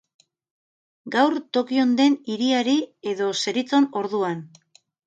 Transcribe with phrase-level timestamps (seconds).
[1.17, 2.77] Gaur Tokion den hiriari
[3.15, 4.45] Edo zeritzon orduan.